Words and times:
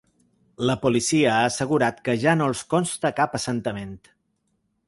La 0.69 0.75
policia 0.85 1.33
ha 1.33 1.43
assegurat 1.49 2.01
que 2.09 2.17
ja 2.25 2.35
no 2.39 2.49
els 2.53 2.65
consta 2.75 3.15
cap 3.23 3.41
assentament. 3.41 3.97